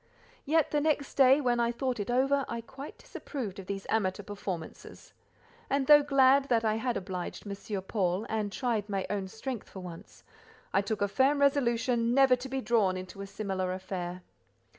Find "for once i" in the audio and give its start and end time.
9.69-10.81